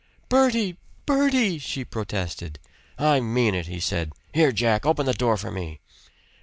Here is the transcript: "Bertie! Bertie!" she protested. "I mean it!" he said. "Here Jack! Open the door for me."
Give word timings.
"Bertie! 0.29 0.77
Bertie!" 1.05 1.59
she 1.59 1.85
protested. 1.85 2.57
"I 2.97 3.19
mean 3.19 3.53
it!" 3.53 3.67
he 3.67 3.79
said. 3.79 4.13
"Here 4.33 4.51
Jack! 4.51 4.83
Open 4.83 5.05
the 5.05 5.13
door 5.13 5.37
for 5.37 5.51
me." 5.51 5.79